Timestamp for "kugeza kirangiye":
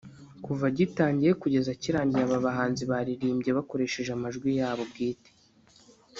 1.41-2.23